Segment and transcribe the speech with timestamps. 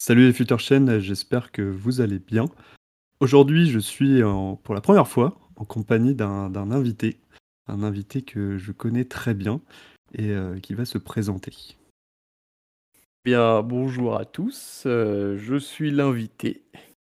[0.00, 2.44] Salut les Future Chaînes, j'espère que vous allez bien.
[3.18, 4.20] Aujourd'hui, je suis
[4.62, 7.18] pour la première fois en compagnie d'un invité,
[7.66, 9.60] un invité que je connais très bien
[10.14, 11.76] et euh, qui va se présenter.
[13.24, 16.62] Bien, bonjour à tous, euh, je suis l'invité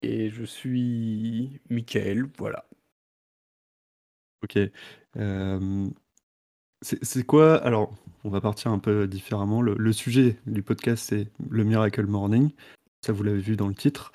[0.01, 2.69] et je suis Michael, voilà.
[4.45, 4.57] Ok.
[5.17, 5.89] Euh,
[6.81, 7.57] c'est quoi?
[7.57, 7.93] Alors,
[8.27, 9.61] on va partir un peu différemment.
[9.61, 12.51] Le, sujet du podcast, c'est le Miracle Morning.
[13.01, 14.11] Ça, vous l'avez vu dans le titre.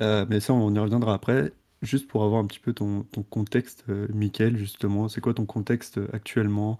[0.00, 1.52] Euh, mais ça, on y reviendra après.
[1.80, 5.08] Juste pour avoir un petit peu ton, contexte, euh, Michael, justement.
[5.08, 6.76] C'est quoi ton contexte actuellement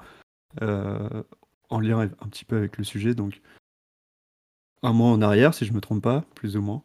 [0.60, 1.22] euh,
[1.70, 3.14] en lien un petit peu avec le sujet?
[3.14, 3.40] Donc,
[4.82, 6.82] un mois en arrière, si je me trompe pas, plus ou moins.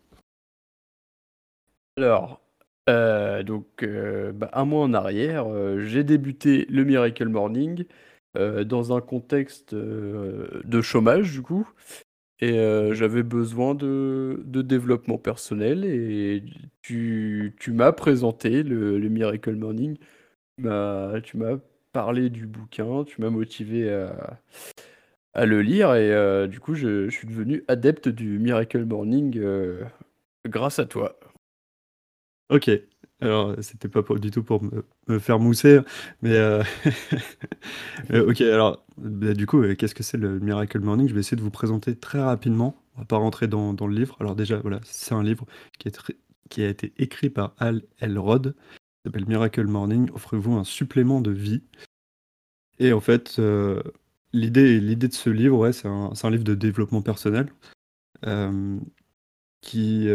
[1.97, 2.39] Alors,
[2.87, 5.47] euh, donc bah, un mois en arrière,
[5.79, 7.85] j'ai débuté le Miracle Morning
[8.35, 11.67] euh, dans un contexte euh, de chômage du coup,
[12.39, 16.43] et euh, j'avais besoin de, de développement personnel et
[16.81, 19.97] tu, tu m'as présenté le, le Miracle Morning,
[20.57, 21.57] tu m'as, tu m'as
[21.93, 24.41] parlé du bouquin, tu m'as motivé à,
[25.33, 29.39] à le lire et du coup je, je suis devenu adepte du Miracle Morning
[30.45, 31.19] grâce à toi.
[32.49, 32.86] Ok.
[33.19, 34.61] Alors, c'était pas du tout pour
[35.07, 35.79] me, faire mousser,
[36.21, 36.63] mais euh,
[38.11, 38.41] euh, ok.
[38.41, 41.07] Alors, bah, du coup, euh, qu'est-ce que c'est le Miracle Morning?
[41.07, 42.75] Je vais essayer de vous présenter très rapidement.
[42.95, 44.17] On va pas rentrer dans, le livre.
[44.19, 45.45] Alors déjà, voilà, c'est un livre
[45.79, 48.55] qui, a été écrit par Al Elrod.
[49.05, 50.09] Il s'appelle Miracle Morning.
[50.13, 51.63] Offrez-vous un supplément de vie.
[52.79, 53.41] Et en fait,
[54.31, 57.47] l'idée, l'idée de ce livre, c'est un, livre de développement personnel
[59.61, 60.07] qui,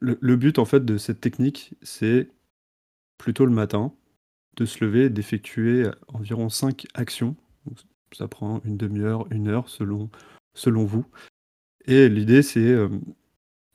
[0.00, 2.28] le, le but en fait de cette technique, c'est
[3.18, 3.92] plutôt le matin
[4.56, 7.36] de se lever et d'effectuer environ 5 actions.
[7.66, 7.78] Donc,
[8.12, 10.10] ça prend une demi-heure, une heure selon,
[10.54, 11.06] selon vous.
[11.86, 12.88] Et l'idée, c'est euh,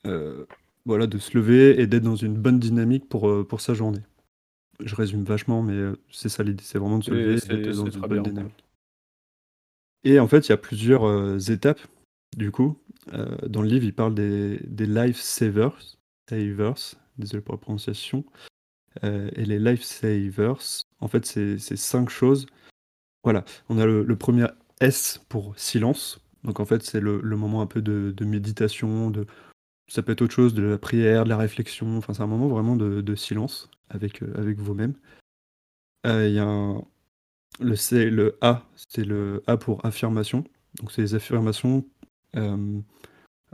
[0.06, 0.46] euh,
[0.86, 4.04] voilà, de se lever et d'être dans une bonne dynamique pour, euh, pour sa journée.
[4.84, 7.86] Je résume vachement, mais c'est ça l'idée, c'est vraiment de se lever et d'être dans
[7.90, 8.22] une bonne bien.
[8.22, 8.64] dynamique.
[10.04, 11.82] Et en fait, il y a plusieurs euh, étapes,
[12.36, 12.78] du coup.
[13.48, 15.78] Dans le livre, il parle des, des life savers,
[16.30, 18.26] savers, désolé pour la prononciation.
[19.04, 22.48] Euh, et les life savers, en fait, c'est cinq choses.
[23.24, 24.48] Voilà, on a le, premier
[24.80, 26.22] S pour silence.
[26.44, 29.26] Donc en fait, c'est le, moment un peu de, méditation, de,
[29.88, 31.98] ça peut être autre chose, de la prière, de la réflexion.
[31.98, 34.94] Enfin, c'est un moment vraiment de, silence avec, euh, avec vous-même.
[36.06, 36.76] Euh, Il y a
[37.60, 40.44] le C, le A, c'est le A pour affirmation.
[40.76, 41.86] Donc c'est les affirmations,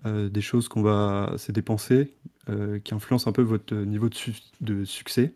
[0.06, 2.16] euh, des choses qu'on va, c'est des pensées
[2.50, 5.34] euh, qui influencent un peu votre niveau de, su- de succès.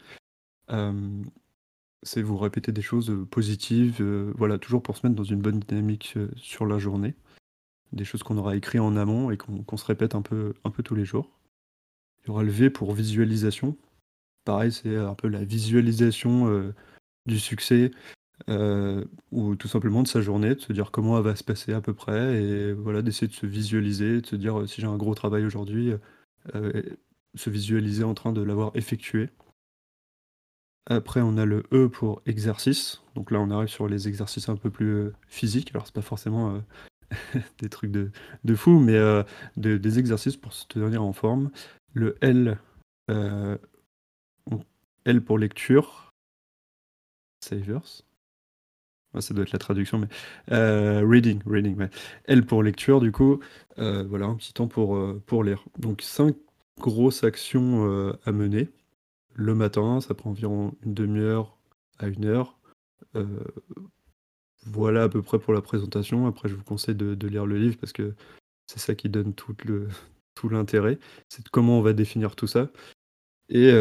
[0.72, 1.22] Euh,
[2.04, 4.04] c'est vous répéter des choses positives,
[4.36, 7.16] voilà, toujours pour se mettre dans une bonne dynamique sur la journée.
[7.94, 10.70] Des choses qu'on aura écrit en amont et qu'on qu'on se répète un peu, un
[10.70, 11.32] peu tous les jours.
[12.24, 13.76] Il y aura le V pour visualisation.
[14.44, 16.72] Pareil, c'est un peu la visualisation
[17.26, 17.92] du succès
[18.50, 21.74] euh, ou tout simplement de sa journée, de se dire comment elle va se passer
[21.74, 24.88] à peu près et voilà, d'essayer de se visualiser, de se dire euh, si j'ai
[24.88, 25.94] un gros travail aujourd'hui,
[26.56, 26.84] euh,
[27.36, 29.30] se visualiser en train de l'avoir effectué.
[30.88, 33.02] Après, on a le E pour exercice.
[33.16, 35.72] Donc là, on arrive sur les exercices un peu plus euh, physiques.
[35.74, 38.12] Alors, c'est pas forcément euh, des trucs de,
[38.44, 39.24] de fou, mais euh,
[39.58, 41.50] de- des exercices pour se tenir en forme.
[41.94, 42.60] Le L,
[43.10, 43.58] euh,
[45.06, 46.12] L pour lecture.
[47.44, 48.04] Savers.
[49.22, 50.08] Ça doit être la traduction, mais
[50.52, 51.90] euh, reading, reading, ouais.
[52.26, 53.40] L pour lecture, du coup,
[53.80, 55.66] euh, voilà, un petit temps pour, euh, pour lire.
[55.78, 56.36] Donc, cinq
[56.80, 58.70] grosses actions à mener.
[59.34, 61.58] Le matin, ça prend environ une demi-heure
[62.00, 62.58] à une heure.
[64.66, 66.28] Voilà à peu près pour la présentation.
[66.28, 68.14] Après, je vous conseille de, lire le livre parce que
[68.68, 69.56] c'est ça qui donne tout
[70.36, 71.00] tout l'intérêt.
[71.30, 72.70] C'est comment on va définir tout ça.
[73.48, 73.72] Et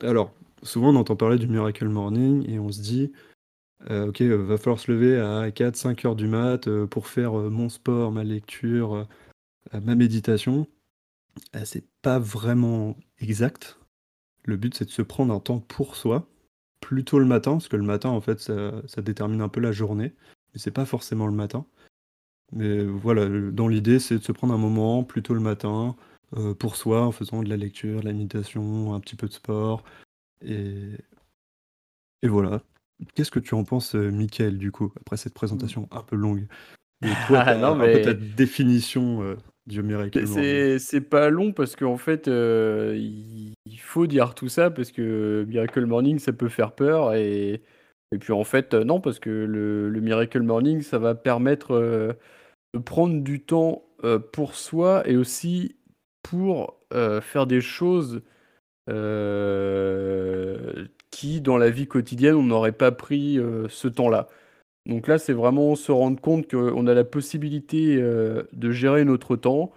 [0.00, 0.32] alors,
[0.62, 3.12] souvent on entend parler du Miracle Morning et on se dit,
[3.90, 7.38] euh, ok, euh, va falloir se lever à 4-5 heures du mat euh, pour faire
[7.38, 9.06] euh, mon sport, ma lecture,
[9.72, 10.66] ma méditation.
[11.64, 13.78] C'est pas vraiment exact.
[14.44, 16.28] Le but, c'est de se prendre un temps pour soi,
[16.80, 20.14] plutôt le matin, parce que le matin, en fait, ça, détermine un peu la journée,
[20.52, 21.66] mais c'est pas forcément le matin.
[22.52, 25.96] Mais voilà, dans l'idée, c'est de se prendre un moment plutôt le matin
[26.58, 29.84] pour soi, en faisant de la lecture, de la méditation, un petit peu de sport,
[30.42, 30.92] et,
[32.22, 32.62] et voilà.
[33.14, 36.46] Qu'est-ce que tu en penses, euh, Mickaël, du coup, après cette présentation un peu longue?
[37.00, 39.36] De toi, Ah, non, un peu ta mais définition euh,
[39.66, 40.26] du Miracle
[40.80, 45.86] c'est pas long parce qu'en fait, euh, il faut dire tout ça parce que Miracle
[45.86, 47.62] Morning, ça peut faire peur et,
[48.10, 52.12] et puis en fait, non, parce que le, le Miracle Morning, ça va permettre euh,
[52.74, 53.84] de prendre du temps
[54.32, 55.76] pour soi et aussi
[56.22, 56.78] pour
[57.20, 58.22] faire des choses
[61.18, 63.38] qui, dans la vie quotidienne, on n'aurait pas pris
[63.68, 64.28] ce temps-là.
[64.86, 69.72] Donc là, c'est vraiment se rendre compte qu'on a la possibilité de gérer notre temps,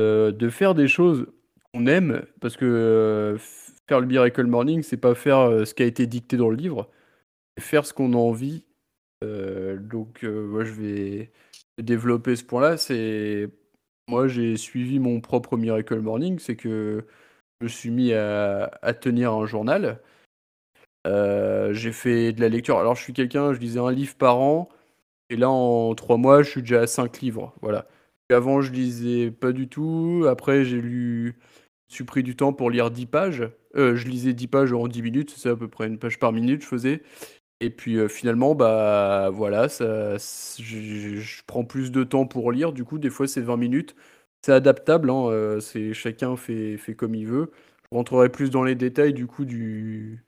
[0.00, 1.26] de faire des choses
[1.72, 3.36] qu'on aime, parce que
[3.88, 6.88] faire le Miracle Morning, c'est pas faire ce qui a été dicté dans le livre,
[7.56, 8.64] c'est faire ce qu'on a envie.
[9.22, 11.30] donc moi, je vais
[11.78, 13.50] développer ce point-là, c'est
[14.08, 17.04] moi j'ai suivi mon propre Miracle Morning, c'est que
[17.60, 20.00] je me suis mis à, tenir un journal.
[21.06, 22.78] Euh, j'ai fait de la lecture.
[22.78, 24.68] Alors je suis quelqu'un, je lisais un livre par an,
[25.30, 27.54] et là en trois mois je suis déjà à cinq livres.
[27.62, 27.86] Voilà.
[28.30, 30.26] avant je lisais pas du tout.
[30.28, 31.38] Après j'ai lu,
[31.88, 33.50] je suis pris du temps pour lire 10 pages.
[33.76, 36.32] Euh, je lisais 10 pages en 10 minutes, c'est à peu près une page par
[36.32, 37.02] minute je faisais.
[37.60, 42.72] Et puis euh, finalement, bah voilà, ça, je, prends plus de temps pour lire.
[42.72, 43.96] Du coup, des fois, c'est 20 minutes.
[44.44, 47.50] C'est adaptable, hein, c'est chacun fait, fait comme il veut.
[47.90, 50.24] Je rentrerai plus dans les détails du coup du,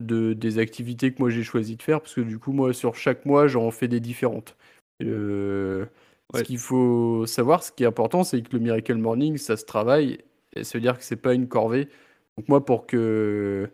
[0.00, 2.94] de, des activités que moi j'ai choisi de faire, parce que du coup, moi, sur
[2.96, 4.56] chaque mois, j'en fais des différentes.
[5.02, 5.86] Euh,
[6.34, 9.64] ce qu'il faut savoir, ce qui est important, c'est que le Miracle Morning, ça se
[9.64, 10.18] travaille,
[10.54, 11.88] et ça veut dire que c'est pas une corvée.
[12.36, 13.68] Donc moi, pour que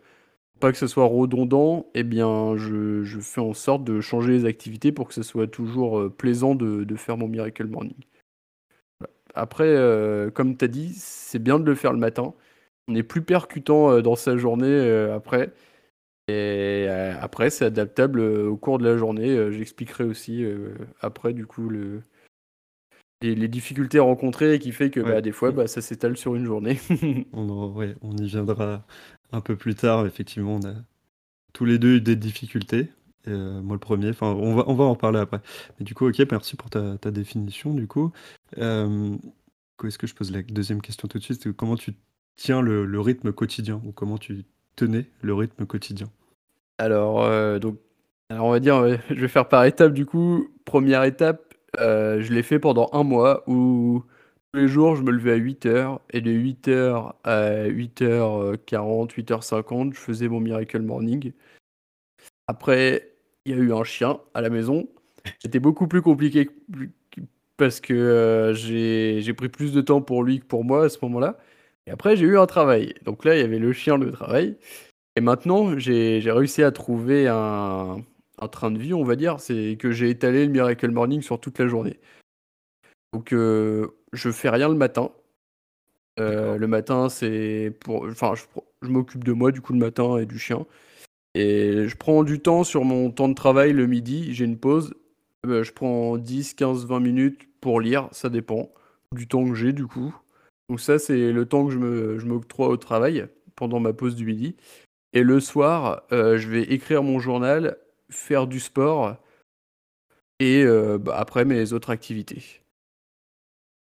[0.59, 4.91] pas que ce soit redondant, eh bien, je, fais en sorte de changer les activités
[4.91, 7.95] pour que ce soit toujours euh, plaisant de, faire mon Miracle Morning.
[9.35, 12.33] Après, euh, comme tu as dit, c'est bien de le faire le matin.
[12.87, 14.79] On est plus percutant dans sa journée
[15.13, 15.51] après.
[16.27, 16.87] Et
[17.21, 19.51] après, c'est adaptable au cours de la journée.
[19.51, 20.45] J'expliquerai aussi
[20.99, 22.01] après, du coup, le,
[23.21, 26.79] les, difficultés rencontrées qui fait que bah, des fois, bah, ça s'étale sur une journée.
[27.33, 28.85] on, on y viendra
[29.31, 30.73] un peu plus tard, effectivement, on a
[31.53, 32.91] tous les deux eu des difficultés.
[33.27, 35.41] Euh, moi le premier, enfin on va, on va en parler après.
[35.79, 38.11] Mais du coup, ok, merci pour ta, définition du coup.
[38.57, 39.17] Euh,
[39.83, 41.51] est-ce que je pose la deuxième question tout de suite?
[41.53, 41.93] Comment tu
[42.35, 43.81] tiens le, rythme quotidien?
[43.85, 44.45] Ou comment tu
[44.77, 46.07] tenais le rythme quotidien
[46.79, 47.79] alors, euh, donc,
[48.29, 50.47] alors, on va dire, je vais faire par étapes du coup.
[50.63, 54.03] Première étape, je l'ai fait pendant un mois où
[54.53, 59.99] tous les jours, je me levais à 8h et de 8h à 8h40, 8h50, je
[59.99, 61.33] faisais mon Miracle Morning.
[62.47, 63.11] Après,
[63.45, 64.87] il y a eu un chien à la maison.
[65.39, 66.49] C'était beaucoup plus compliqué
[67.57, 70.99] parce que euh, j'ai pris plus de temps pour lui que pour moi à ce
[71.01, 71.37] moment-là.
[71.87, 72.93] Et après, j'ai eu un travail.
[73.05, 74.57] Donc là, il y avait le chien, le travail.
[75.15, 77.97] Et maintenant, j'ai réussi à trouver un,
[78.39, 79.39] un train de vie, on va dire.
[79.39, 81.99] C'est que j'ai étalé le Miracle Morning sur toute la journée.
[83.13, 85.11] Donc, euh, je fais rien le matin.
[86.19, 88.05] Euh, le matin, c'est pour.
[88.05, 90.65] Enfin, je, m'occupe de moi, du coup, le matin et du chien.
[91.35, 94.33] Et je prends du temps sur mon temps de travail le midi.
[94.33, 94.93] J'ai une pause.
[95.45, 98.09] Euh, je prends 10, 15, 20 minutes pour lire.
[98.11, 98.69] Ça dépend
[99.13, 100.13] du temps que j'ai, du coup.
[100.69, 104.15] Donc, ça, c'est le temps que je me, je m'octroie au travail pendant ma pause
[104.15, 104.55] du midi.
[105.13, 107.77] Et le soir, je vais écrire mon journal,
[108.09, 109.17] faire du sport
[110.39, 110.65] et
[110.99, 112.61] bah, après mes autres activités.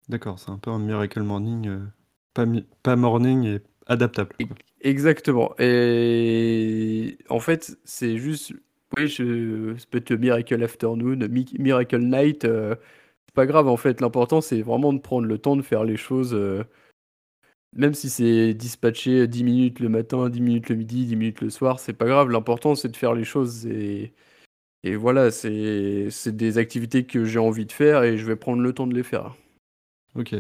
[0.10, 1.80] D'accord, c'est un peu un Miracle Morning, euh,
[2.34, 2.46] pas,
[2.84, 4.36] pas morning et adaptable.
[4.82, 5.54] Exactement.
[5.60, 8.54] Et en fait, c'est juste.
[8.98, 11.28] Oui, je, ça peut être Miracle Afternoon,
[11.58, 12.46] Miracle Night.
[13.34, 14.02] Pas grave en fait.
[14.02, 16.34] L'important, c'est vraiment de prendre le temps de faire les choses.
[16.34, 16.64] Euh,
[17.76, 21.50] même si c'est dispatché 10 minutes le matin, 10 minutes le midi, 10 minutes le
[21.50, 22.30] soir, c'est pas grave.
[22.30, 23.66] L'important, c'est de faire les choses.
[23.66, 24.14] Et,
[24.96, 28.86] voilà, c'est des activités que j'ai envie de faire et je vais prendre le temps
[28.88, 29.36] de les faire.
[30.16, 30.36] Ok.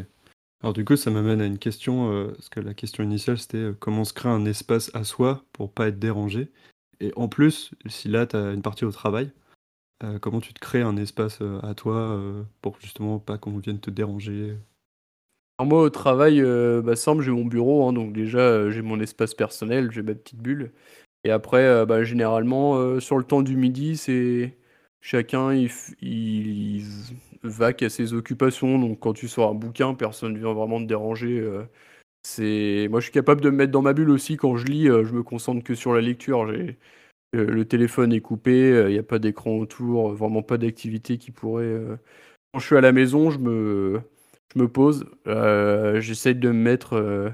[0.61, 3.57] Alors du coup, ça m'amène à une question, euh, parce que la question initiale, c'était
[3.57, 6.51] euh, comment se créer un espace à soi pour pas être dérangé?
[7.01, 9.31] Et en plus, si là, tu as une partie au travail,
[10.03, 12.19] euh, comment tu te crées un espace à toi
[12.61, 14.57] pour justement pas qu'on vienne te déranger?
[15.61, 16.41] Moi, au travail,
[16.83, 20.39] bah, simple, j'ai mon bureau, hein, donc déjà, j'ai mon espace personnel, j'ai ma petite
[20.39, 20.71] bulle.
[21.23, 24.57] Et après, bah, généralement, sur le temps du midi, c'est
[25.03, 26.83] chacun, il,
[27.43, 28.79] va qu'à ses occupations.
[28.79, 31.39] Donc quand tu sors un bouquin, personne ne vient vraiment te déranger.
[31.39, 31.63] Euh.
[32.23, 34.89] c'est moi je suis capable de me mettre dans ma bulle aussi quand je lis.
[34.89, 36.47] Euh, je me concentre que sur la lecture.
[37.35, 41.31] Euh, le téléphone est coupé, il n'y a pas d'écran autour, vraiment pas d'activité qui
[41.31, 41.79] pourrait.
[42.53, 44.01] Quand je suis à la maison, je me
[44.55, 45.05] je me pose.
[46.01, 47.33] j'essaie de me mettre.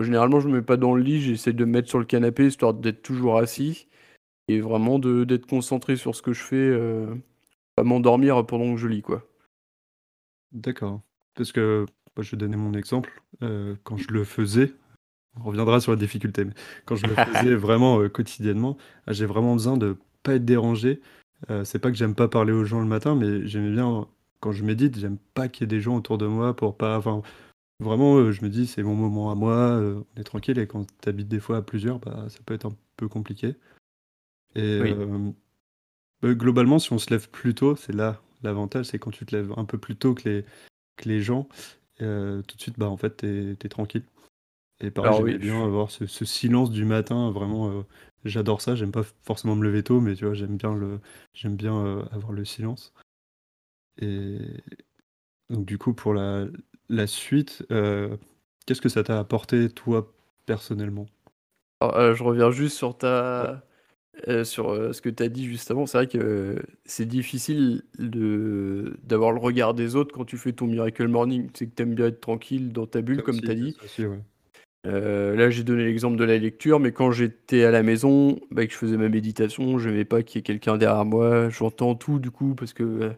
[0.00, 1.20] Généralement, je me mets pas dans le lit.
[1.20, 3.88] J'essaie de me mettre sur le canapé histoire d'être toujours assis
[4.48, 6.78] et vraiment d'être concentré sur ce que je fais,
[7.76, 9.26] pas m'endormir pendant que je lis quoi.
[10.52, 11.00] D'accord.
[11.34, 11.84] Parce que
[12.22, 13.22] je vais donner mon exemple.
[13.42, 14.72] Euh, quand je le faisais,
[15.40, 18.76] on reviendra sur la difficulté, mais quand je le faisais vraiment euh, quotidiennement,
[19.06, 21.00] ah, j'ai vraiment besoin de pas être dérangé.
[21.50, 24.08] Euh, c'est pas que j'aime pas parler aux gens le matin, mais j'aimais bien
[24.40, 26.98] quand je médite, j'aime pas qu'il y ait des gens autour de moi pour pas.
[26.98, 27.22] Enfin,
[27.80, 30.58] vraiment, euh, je me dis, c'est mon moment à moi, euh, on est tranquille.
[30.58, 33.56] Et quand tu habites des fois à plusieurs, bah, ça peut être un peu compliqué.
[34.54, 34.80] Et
[36.22, 39.34] bah, globalement, si on se lève plus tôt, c'est là l'avantage, c'est quand tu te
[39.34, 40.44] lèves un peu plus tôt que les,
[40.96, 41.48] que les gens,
[41.98, 44.04] tout de suite, bah, en fait, tu es, tranquille.
[44.80, 47.84] Et pareil, j'aime bien avoir ce, silence du matin, vraiment,
[48.24, 48.74] j'adore ça.
[48.74, 51.00] J'aime pas forcément me lever tôt, mais tu vois, j'aime bien, le,
[51.32, 52.92] j'aime bien avoir le silence.
[53.98, 54.38] Et
[55.48, 56.46] donc, du coup, pour la,
[56.88, 57.64] la suite,
[58.66, 60.12] qu'est-ce que ça t'a apporté, toi,
[60.46, 61.06] personnellement?
[61.82, 63.62] Je reviens juste sur ta.
[64.44, 69.40] sur ce que tu as dit justement, c'est vrai que c'est difficile de d'avoir le
[69.40, 71.50] regard des autres quand tu fais ton Miracle Morning.
[71.54, 73.76] C'est que tu aimes bien être tranquille dans ta bulle, comme tu as dit.
[74.84, 78.72] Là, j'ai donné l'exemple de la lecture, mais quand j'étais à la maison, bah, que
[78.72, 81.48] je faisais ma méditation, je n'aimais pas qu'il y ait quelqu'un derrière moi.
[81.50, 83.12] J'entends tout du coup parce que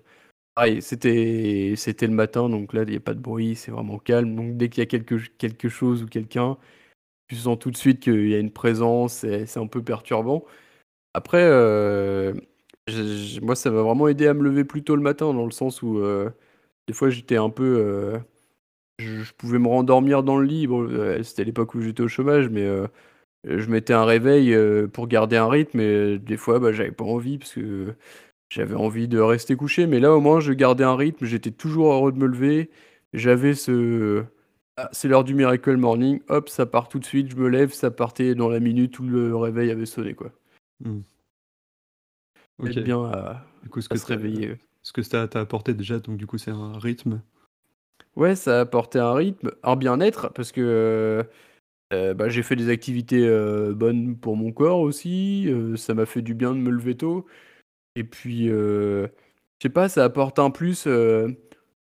[0.80, 4.34] c'était c'était le matin, donc là, il n'y a pas de bruit, c'est vraiment calme.
[4.36, 6.56] Donc dès qu'il y a quelque, quelque chose ou quelqu'un,
[7.28, 9.14] tu sens tout de suite qu'il y a une présence,
[9.46, 10.44] c'est un peu perturbant.
[11.14, 12.34] Après, euh,
[13.42, 15.82] moi, ça m'a vraiment aidé à me lever plus tôt le matin, dans le sens
[15.82, 16.30] où euh,
[16.88, 18.20] des fois j'étais un peu.
[19.00, 20.68] Euh, je, pouvais me rendormir dans le lit.
[21.24, 22.66] c'était l'époque où j'étais au chômage, mais
[23.44, 24.56] je mettais un réveil
[24.92, 27.94] pour garder un rythme, et des fois, bah, j'avais pas envie parce que
[28.48, 29.86] j'avais envie de rester couché.
[29.86, 32.70] Mais là, au moins, je gardais un rythme, j'étais toujours heureux de me lever.
[33.12, 34.24] J'avais ce.
[34.78, 37.72] Ah, c'est l'heure du Miracle Morning, hop, ça part tout de suite, je me lève,
[37.72, 40.30] ça partait dans la minute où le réveil avait sonné, quoi.
[40.80, 41.00] Mmh.
[42.84, 44.56] bien à, du coup, ce que se réveiller.
[44.82, 47.22] Ce que ça t'a apporté déjà, donc du coup, c'est un rythme.
[48.16, 51.26] Ouais, ça a apporté un rythme, un bien-être, parce que
[51.92, 55.46] euh, bah, j'ai fait des activités euh, bonnes pour mon corps aussi.
[55.48, 57.26] Euh, ça m'a fait du bien de me lever tôt.
[57.96, 59.08] Et puis, je
[59.62, 60.86] sais pas, ça apporte un plus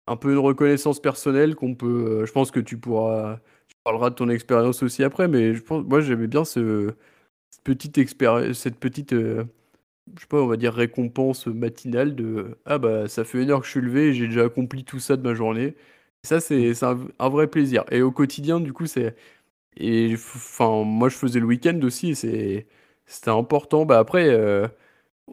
[0.07, 2.23] un peu une reconnaissance personnelle qu'on peut.
[2.23, 3.39] Euh, je pense que tu pourras.
[3.69, 6.93] Tu parleras de ton expérience aussi après, mais je pense, moi j'aimais bien ce,
[7.51, 9.45] cette petite expérience, cette petite, euh,
[10.17, 13.61] je sais pas, on va dire récompense matinale de ah bah ça fait une heure
[13.61, 15.77] que je suis levé et j'ai déjà accompli tout ça de ma journée.
[16.23, 17.85] Ça c'est un, un, vrai plaisir.
[17.91, 19.17] Et au quotidien du coup c'est
[19.77, 22.67] et enfin moi je faisais le week-end aussi et c'est
[23.07, 23.87] c'était important.
[23.87, 24.69] Bah après euh,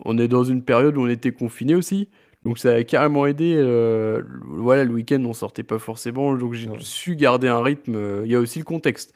[0.06, 2.10] on est dans une période où on était confiné aussi.
[2.48, 3.56] Donc ça a carrément aidé.
[3.58, 7.96] Euh, voilà, le week-end, on sortait pas forcément, donc j'ai su garder un rythme.
[7.96, 9.14] Euh, il y a aussi le contexte.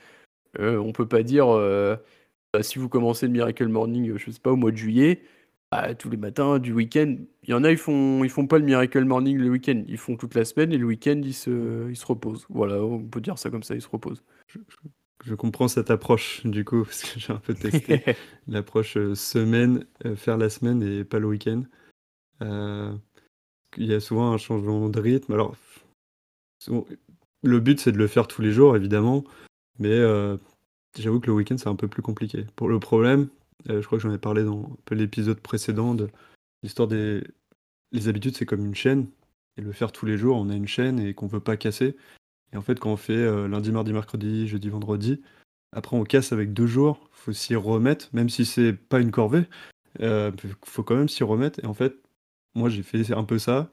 [0.60, 1.48] Euh, on peut pas dire,
[2.54, 5.22] bah, si vous commencez le Miracle Morning, je sais pas, au mois de juillet,
[5.72, 8.60] bah, tous les matins du week-end, il y en a, ils font, ils font pas
[8.60, 11.90] le Miracle Morning le week-end, ils font toute la semaine et le week-end, ils se,
[11.90, 12.46] ils se reposent.
[12.50, 14.24] Voilà, on peut dire ça comme ça, ils se reposent.
[15.24, 18.04] Je, comprends cette approche, du coup, parce que j'ai un peu testé
[18.48, 19.86] l'approche semaine,
[20.16, 21.64] faire la semaine et pas le week-end.
[22.42, 22.94] Euh,
[23.78, 25.34] il y a souvent un changement de rythme.
[25.34, 25.56] Alors,
[27.44, 29.24] le but, c'est de le faire tous les jours, évidemment,
[29.80, 30.38] mais euh,
[30.98, 32.46] j'avoue que le week-end, c'est un peu plus compliqué.
[32.56, 36.10] Pour le problème, euh, je crois que j'en ai parlé dans l'épisode précédent de
[36.64, 37.24] l'histoire des
[37.92, 39.08] les habitudes, c'est comme une chaîne,
[39.58, 41.98] et le faire tous les jours, on a une chaîne et qu'on veut pas casser.
[42.54, 45.22] Et en fait, quand on fait euh, lundi, mardi, mercredi, jeudi, vendredi,
[45.74, 49.46] après on casse avec deux jours, faut s'y remettre, même si c'est pas une corvée,
[50.00, 50.34] il
[50.66, 51.60] faut quand même s'y remettre.
[51.64, 51.96] Et en fait,
[52.56, 53.72] moi, j'ai fait un peu ça.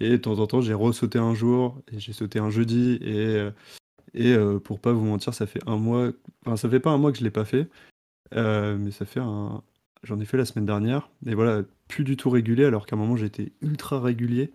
[0.00, 2.98] Et de temps en temps, j'ai ressauté un jour, et j'ai sauté un jeudi.
[3.02, 3.50] Et, euh,
[4.14, 6.12] et euh, pour pas vous mentir, ça fait un mois.
[6.44, 7.68] Enfin, ça fait pas un mois que je l'ai pas fait.
[8.34, 9.62] Euh, mais ça fait un.
[10.02, 11.10] J'en ai fait la semaine dernière.
[11.26, 14.52] Et voilà, plus du tout régulier, alors qu'à un moment, j'étais ultra régulier.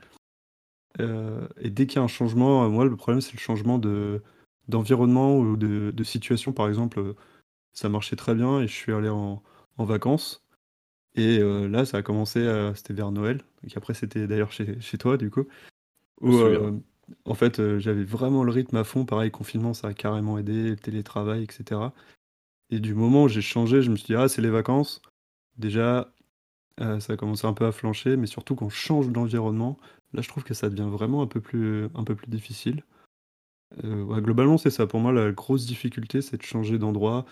[1.00, 4.22] et dès qu'il y a un changement, moi, le problème, c'est le changement de
[4.68, 6.54] d'environnement ou de, de, situation.
[6.54, 7.16] Par exemple,
[7.74, 9.42] ça marchait très bien et je suis allé en,
[9.78, 10.44] en vacances.
[11.16, 12.40] Et euh, là, ça a commencé,
[12.76, 15.46] c'était vers Noël, et après c'était d'ailleurs chez, chez toi du coup,
[16.22, 16.72] où euh,
[17.26, 20.70] en fait euh, j'avais vraiment le rythme à fond, pareil, confinement ça a carrément aidé,
[20.70, 21.82] le télétravail, etc.
[22.70, 25.02] Et du moment où j'ai changé, je me suis dit, ah c'est les vacances,
[25.58, 26.14] déjà
[26.78, 29.78] ça a commencé un peu à flancher, mais surtout je change d'environnement,
[30.14, 31.90] là je trouve que ça devient vraiment un peu plus,
[32.28, 32.86] difficile.
[33.84, 37.26] globalement c'est ça, pour moi la grosse difficulté c'est de changer d'endroit,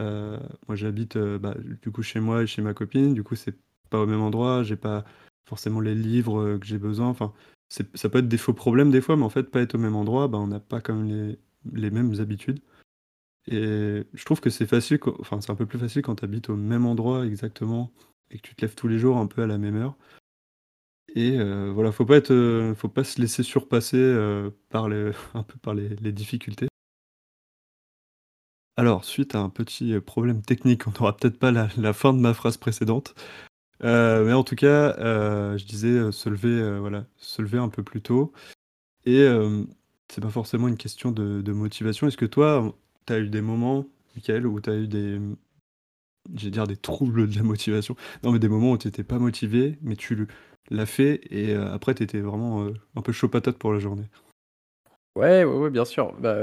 [0.00, 3.14] euh, moi, j'habite euh, bah, du coup chez moi et chez ma copine.
[3.14, 3.56] Du coup, c'est
[3.90, 4.62] pas au même endroit.
[4.62, 5.04] J'ai pas
[5.44, 7.08] forcément les livres euh, que j'ai besoin.
[7.08, 7.32] Enfin,
[7.68, 9.96] ça peut être des faux problèmes des fois, mais en fait, pas être au même
[9.96, 11.38] endroit, bah, on n'a pas comme les,
[11.72, 12.60] les mêmes habitudes.
[13.48, 16.48] Et je trouve que c'est facile, enfin, c'est un peu plus facile quand tu habites
[16.48, 17.92] au même endroit exactement
[18.30, 19.96] et que tu te lèves tous les jours un peu à la même heure.
[21.14, 21.38] Et
[21.72, 24.16] voilà, faut pas être, faut pas se laisser surpasser
[24.70, 26.68] par les, un peu par les difficultés.
[28.76, 32.32] Alors, suite à un petit, problème technique, on n'aura peut-être pas la fin de ma
[32.32, 33.14] phrase précédente.
[33.82, 34.94] mais en tout cas,
[35.56, 38.32] je disais se lever, voilà, se lever un peu plus tôt.
[39.04, 39.26] Et
[40.08, 42.06] c'est pas forcément une question de, motivation.
[42.06, 42.74] Est-ce que toi,
[43.06, 45.18] tu as eu des moments, Michael, où tu as eu des,
[46.34, 47.96] j'ai dire des troubles de la motivation.
[48.22, 50.26] Non, mais des moments où tu n'étais pas motivé, mais tu
[50.70, 54.08] l'as fait et après tu étais vraiment un peu chaud patate pour la journée.
[55.14, 56.14] Ouais, ouais, ouais, bien sûr.
[56.14, 56.36] Bah,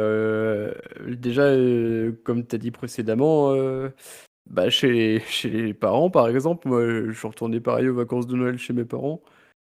[1.07, 1.49] déjà,
[2.23, 3.55] comme tu as dit précédemment,
[4.49, 8.57] bah, chez, les parents, par exemple, moi, je suis retourné pareil aux vacances de Noël
[8.57, 9.21] chez mes parents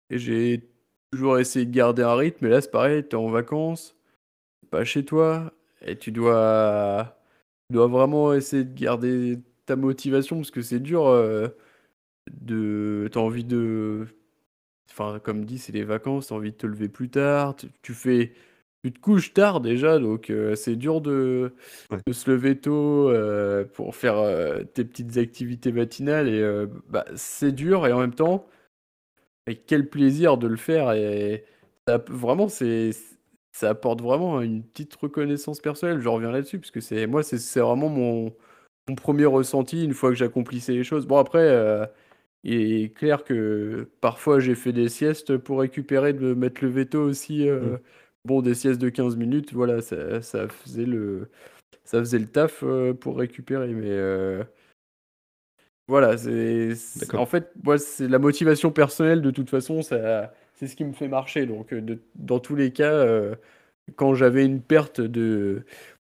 [0.10, 0.70] et j'ai
[1.12, 2.46] toujours essayé de garder un rythme.
[2.46, 3.96] Mais là, c'est pareil, tu es en vacances,
[4.72, 5.54] pas chez toi,
[5.88, 7.17] et tu dois,
[7.70, 11.06] tu dois vraiment essayer de garder ta motivation parce que c'est dur
[12.32, 13.10] de.
[13.12, 14.08] T'as envie de.
[14.91, 18.34] Enfin, comme dit, c'est les vacances, t'as envie de te lever plus tard, tu fais
[18.84, 21.53] tu te couches tard déjà, donc c'est dur de,
[22.12, 23.12] se lever tôt
[23.74, 24.15] pour faire
[24.74, 26.29] tes petites activités matinales.
[26.29, 28.48] Et bah, c'est dur et en même temps,
[29.56, 30.91] quel plaisir de le faire.
[30.94, 31.46] Et
[31.88, 32.91] ça, vraiment, c'est,
[33.59, 35.99] ça apporte vraiment une petite reconnaissance personnelle.
[36.01, 38.33] Je reviens là-dessus, parce que c'est, moi, c'est, vraiment mon,
[38.87, 41.07] mon premier ressenti une fois que j'accomplissais les choses.
[41.07, 41.89] Bon, après.
[42.43, 46.69] il est clair que parfois j'ai fait des siestes pour récupérer de me mettre le
[46.69, 47.79] veto aussi mmh
[48.27, 51.29] bon, des siestes de 15 minutes, voilà, ça, ça faisait le
[51.85, 53.69] ça faisait le taf euh, pour récupérer.
[53.73, 54.43] Mais euh,
[55.87, 56.73] voilà, c'est
[57.13, 60.93] en fait, moi, c'est la motivation personnelle de toute façon, ça, c'est ce qui me
[60.93, 61.45] fait marcher.
[61.45, 63.05] Donc, euh, dans tous les cas,
[63.95, 65.63] quand j'avais une perte de,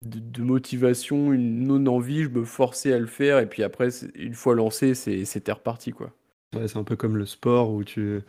[0.04, 3.40] de, motivation, une non-envie, je me forçais à le faire.
[3.40, 6.14] Et puis après, une fois lancé, c'était reparti, quoi.
[6.56, 8.22] Ouais, c'est un peu comme le sport où tu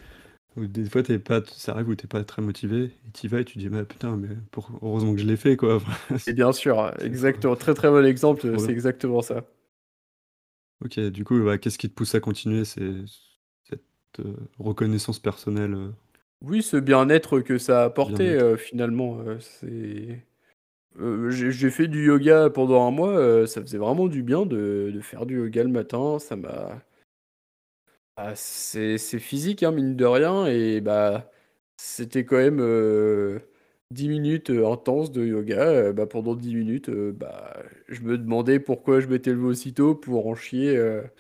[0.57, 3.45] des fois, t'es pas, ça arrive où t'es pas très motivé, et tu vas et
[3.45, 4.71] tu dis, bah, putain, mais pour...
[4.83, 5.81] heureusement que je l'ai fait, quoi.
[6.27, 7.57] et bien sûr, exactement.
[7.57, 9.45] Très très bon exemple, c'est exactement ça.
[10.85, 12.65] Ok, du coup, bah, qu'est-ce qui te pousse à continuer?
[12.65, 13.05] C'est euh,
[14.59, 15.91] reconnaissance personnelle euh?
[16.43, 19.19] Oui, ce bien-être que ça a apporté, euh, finalement.
[19.41, 20.27] c'est...
[21.31, 25.25] j'ai fait du yoga pendant un mois, ça faisait vraiment du bien de, de faire
[25.25, 26.83] du yoga le matin, ça m'a
[28.17, 31.31] ah, c'est physique, hein, mine de rien et bah,
[31.77, 32.61] c'était quand même,
[33.91, 37.57] 10 minutes, intenses de yoga, bah, pendant 10 minutes, bah,
[37.89, 40.79] je me demandais pourquoi je m'étais levé aussitôt pour en chier,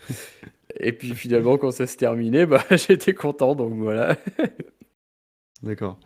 [0.81, 4.17] et puis finalement quand ça se terminait, bah, j'étais content donc voilà.
[5.63, 5.99] D'accord.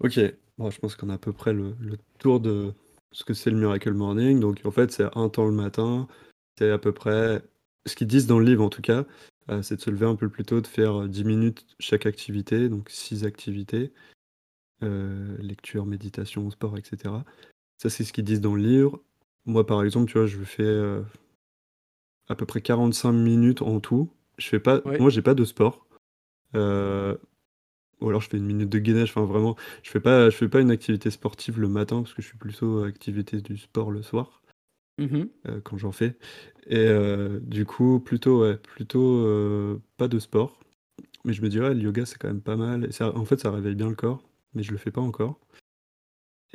[0.00, 0.20] OK.
[0.58, 1.74] Bon, je pense qu'on a à peu près le
[2.18, 2.74] tour de
[3.14, 4.40] ce que c'est le Miracle Morning.
[4.40, 6.06] Donc en fait, c'est un temps le matin,
[6.58, 7.42] c'est à peu près
[7.86, 9.04] ce qu'ils disent dans le livre en tout cas,
[9.50, 12.68] euh, c'est de se lever un peu plus tôt, de faire 10 minutes chaque activité,
[12.68, 13.92] donc 6 activités,
[14.82, 17.14] euh, lecture, méditation, sport, etc.
[17.78, 19.00] Ça, c'est ce qu'ils disent dans le livre.
[19.46, 21.02] Moi, par exemple, tu vois, je fais euh,
[22.28, 24.10] à peu près 45 minutes en tout.
[24.38, 25.86] Je fais pas, moi, j'ai pas de sport.
[26.54, 26.58] ou
[28.08, 29.10] alors je fais une minute de gainage.
[29.10, 32.22] Enfin, vraiment, je fais pas, je fais pas une activité sportive le matin parce que
[32.22, 34.42] je suis plutôt activité du sport le soir.
[34.98, 35.24] Mmh
[35.64, 36.16] quand j'en fais.
[36.66, 36.88] Et
[37.42, 40.60] du coup, plutôt, ouais, plutôt pas de sport.
[41.24, 42.84] Mais je me dis, le yoga, c'est quand même pas mal.
[42.84, 44.22] Et ça, en fait, ça réveille bien le corps,
[44.54, 45.40] mais je le fais pas encore.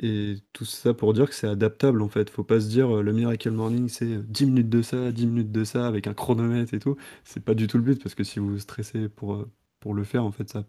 [0.02, 2.30] Et tout ça pour dire que c'est adaptable en fait.
[2.30, 5.64] Faut pas se dire le Miracle Morning c'est 10 minutes de ça, 10 minutes de
[5.64, 6.96] ça avec un chronomètre et tout.
[7.24, 9.46] C'est pas du tout le but parce que si vous stressez pour,
[9.80, 10.64] pour le faire, en fait, ça,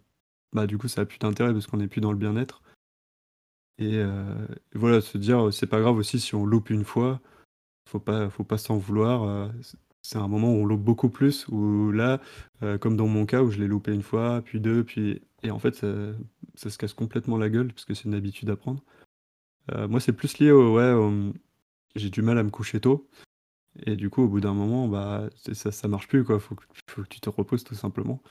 [0.54, 2.62] bah, du coup, ça a plus d'intérêt parce qu'on est plus dans le bien-être.
[3.80, 4.04] Et
[4.76, 7.22] voilà, se dire c'est pas grave aussi si on loupe une fois,
[7.91, 9.24] faut pas, faut pas s'en vouloir.
[9.24, 9.50] Euh,
[10.02, 12.22] c'est un moment où on loupe beaucoup plus, où là,
[12.63, 15.22] euh, comme dans mon cas, où je l'ai loupé une fois, puis deux, puis.
[15.44, 18.56] Et en fait, ça, se casse complètement la gueule, parce que c'est une habitude à
[18.56, 18.84] prendre.
[19.71, 20.76] Euh, moi, c'est plus lié au.
[20.76, 21.32] Ouais,
[21.95, 23.10] j'ai du mal à me coucher tôt.
[23.86, 26.39] Et du coup, au bout d'un moment, bah, ça, ça marche plus, quoi.
[26.39, 28.21] Faut que, faut que tu te reposes tout simplement.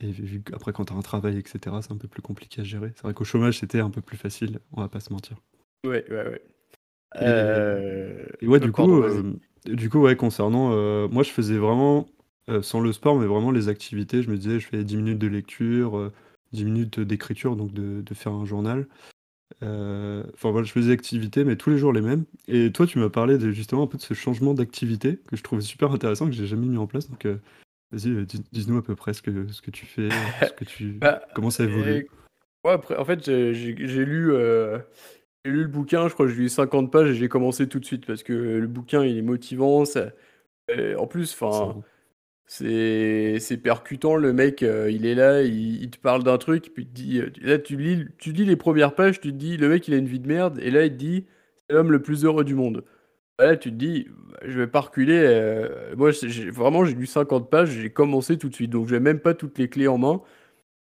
[0.00, 2.64] Et vu qu'après, quand tu as un travail, etc., c'est un peu plus compliqué à
[2.64, 2.92] gérer.
[2.94, 5.36] C'est vrai qu'au chômage, c'était un peu plus facile, on va pas se mentir.
[5.84, 6.42] Ouais, ouais, ouais.
[7.20, 9.34] Euh, et, ouais, du coup, euh,
[9.66, 12.06] du coup, ouais, concernant, euh, moi, je faisais vraiment,
[12.62, 14.22] sans le sport, mais vraiment les activités.
[14.22, 16.10] Je me disais, je fais 10 minutes de lecture,
[16.52, 18.86] 10 minutes d'écriture, donc de, de, faire un journal.
[19.62, 22.24] Enfin, voilà, je faisais des activités, mais tous les jours les mêmes.
[22.48, 25.42] Et toi, tu m'as parlé de, justement un peu de ce changement d'activité que je
[25.42, 27.10] trouvais super intéressant, que j'ai jamais mis en place.
[27.10, 27.26] Donc,
[27.92, 30.08] vas-y, dis-nous à peu près ce que, ce que tu fais,
[30.42, 32.08] ce que tu, bah, comment ça évolue.
[32.64, 34.32] Ouais, après, en fait, j'ai lu
[35.44, 37.80] j'ai lu le bouquin, je crois que j'ai lu 50 pages et j'ai commencé tout
[37.80, 39.84] de suite parce que le bouquin il est motivant.
[39.84, 40.10] Ça...
[40.98, 41.82] en plus, enfin,
[42.50, 44.16] c'est percutant.
[44.16, 47.58] Le mec, euh, il est là, il, te parle d'un truc, puis dit, euh, là
[47.58, 50.06] tu lis, tu lis les premières pages, tu te dis le mec il a une
[50.06, 51.26] vie de merde, et là il te dit
[51.68, 52.84] c'est l'homme le plus heureux du monde.
[53.40, 54.08] Là, tu te dis,
[54.44, 55.18] je vais pas reculer.
[55.18, 56.10] euh, moi,
[56.52, 58.70] vraiment, j'ai lu 50 pages, j'ai commencé tout de suite.
[58.70, 60.22] Donc, j'ai même pas toutes les clés en main.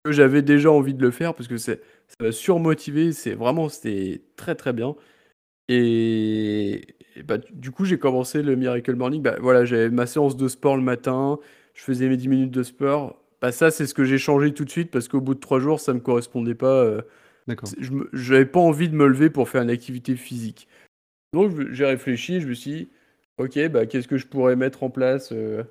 [0.04, 1.76] que J'avais déjà envie de le faire parce que ça
[2.22, 3.14] m'a surmotivé.
[3.14, 4.96] C'est vraiment, c'était très très bien.
[5.70, 6.84] Et,
[7.16, 9.22] et bah, du coup, j'ai commencé le Miracle Morning.
[9.24, 11.40] Bah, voilà, j'avais ma séance de sport le matin.
[11.76, 13.22] Je faisais mes 10 minutes de sport.
[13.42, 15.60] Bah, ça, c'est ce que j'ai changé tout de suite parce qu'au bout de 3
[15.62, 16.84] jours, ça me correspondait pas.
[16.84, 17.02] euh,
[17.48, 17.70] D'accord.
[17.80, 20.68] je j'avais pas envie de me lever pour faire une activité physique.
[21.34, 22.90] Donc j'ai réfléchi, je me suis dit,
[23.38, 25.64] ok, bah, qu'est-ce que je pourrais mettre en place euh,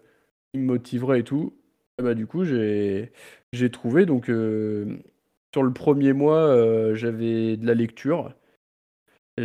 [0.52, 1.54] qui me motiverait et tout.
[2.00, 3.12] Et bah, du coup, j'ai
[3.52, 4.98] j'ai trouvé, donc euh,
[5.54, 8.34] sur le premier mois, j'avais de la lecture,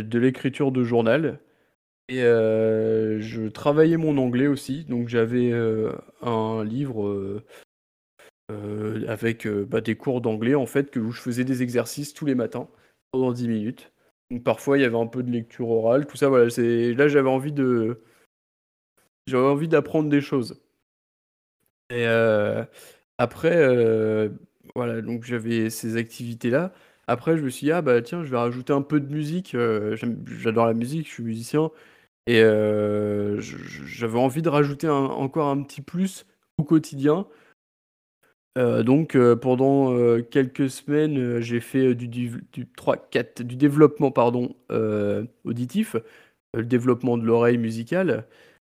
[0.02, 1.38] de l'écriture de journal,
[2.08, 7.42] et euh, je travaillais mon anglais aussi, donc j'avais euh, un livre
[8.50, 12.26] euh, avec bah, des cours d'anglais, en fait, que, où je faisais des exercices tous
[12.26, 12.68] les matins,
[13.10, 13.92] pendant 10 minutes.
[14.44, 16.92] Parfois, il y avait un peu de lecture orale, tout ça, voilà, c'est...
[16.94, 18.02] Là, j'avais envie de...
[19.26, 20.60] J'avais envie d'apprendre des choses.
[21.90, 22.06] Et
[23.18, 24.28] après,
[24.74, 26.74] voilà, donc j'avais ces activités-là.
[27.06, 29.54] Après, je me suis dit, ah bah tiens, je vais rajouter un peu de musique.
[29.54, 31.70] euh, j'adore la musique, je suis musicien.
[32.26, 36.26] Et euh, j'avais envie de rajouter encore un petit plus
[36.58, 37.26] au quotidien.
[38.56, 39.94] Euh, donc pendant
[40.30, 44.54] quelques semaines, j'ai fait du, du, du 3, 4, du développement pardon,
[45.44, 45.96] auditif,
[46.54, 48.26] le développement de l'oreille musicale.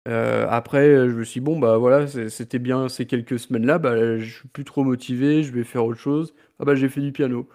[0.07, 4.31] Après, je me suis dit, bon, bah voilà, c'était bien ces quelques semaines-là, bah, je
[4.39, 6.35] suis plus trop motivé, je vais faire autre chose.
[6.61, 7.49] Ah bah j'ai fait du piano.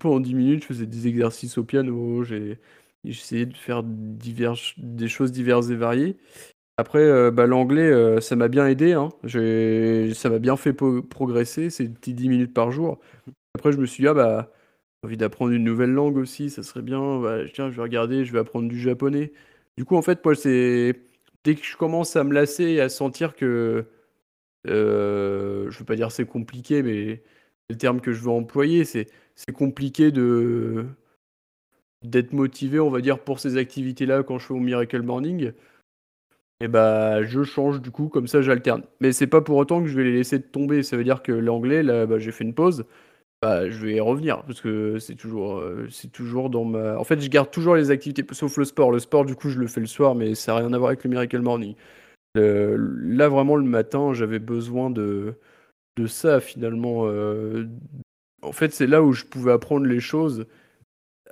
[0.00, 2.24] Pendant 10 minutes, je faisais des exercices au piano,
[3.04, 6.16] essayé de faire divers, des choses diverses et variées.
[6.78, 9.10] Après, euh, bah, l'anglais, euh, ça m'a bien aidé, hein.
[10.14, 13.00] Ça m'a bien fait progresser, ces petits 10 minutes par jour.
[13.56, 14.52] Après, je me suis dit, ah bah,
[15.04, 17.20] envie d'apprendre une nouvelle langue aussi, ça serait bien.
[17.20, 19.32] Bah, tiens, je vais regarder, je vais apprendre du japonais.
[19.78, 21.02] Du coup, en fait, moi, c'est
[21.44, 23.86] dès que je commence à me lasser et à sentir que,
[24.68, 27.22] euh, je veux pas dire c'est compliqué, mais
[27.70, 30.86] le terme que je veux employer, c'est c'est compliqué de
[32.02, 35.52] d'être motivé, on va dire, pour ces activités-là quand je fais mon Miracle Morning.
[36.60, 38.84] Et bah, je change du coup, comme ça j'alterne.
[39.00, 40.82] Mais c'est pas pour autant que je vais les laisser tomber.
[40.82, 42.84] Ça veut dire que l'anglais, là, bah, j'ai fait une pause.
[43.42, 46.98] Bah, je vais y revenir parce que c'est toujours, euh, c'est toujours dans ma.
[46.98, 48.92] En fait, je garde toujours les activités, sauf le sport.
[48.92, 50.90] Le sport, du coup, je le fais le soir, mais ça n'a rien à voir
[50.90, 51.76] avec le Miracle Morning.
[52.38, 55.34] Euh, là, vraiment, le matin, j'avais besoin de,
[55.96, 57.06] de ça finalement.
[57.06, 57.68] euh.
[58.42, 60.46] En fait, c'est là où je pouvais apprendre les choses